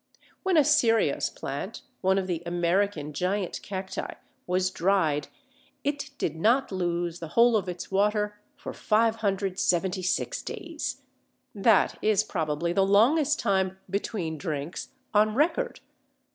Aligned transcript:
When 0.41 0.57
a 0.57 0.63
Cereus 0.63 1.29
plant 1.29 1.83
(one 2.01 2.17
of 2.17 2.25
the 2.25 2.41
American 2.43 3.13
Giant 3.13 3.61
Cacti) 3.61 4.15
was 4.47 4.71
dried, 4.71 5.27
it 5.83 6.09
did 6.17 6.35
not 6.35 6.71
lose 6.71 7.19
the 7.19 7.27
whole 7.37 7.55
of 7.55 7.69
its 7.69 7.91
water 7.91 8.41
for 8.55 8.73
576 8.73 10.41
days. 10.41 11.03
That 11.53 11.99
is 12.01 12.23
probably 12.23 12.73
the 12.73 12.81
longest 12.83 13.39
time 13.39 13.77
"between 13.87 14.39
drinks" 14.39 14.89
on 15.13 15.35
record. 15.35 15.81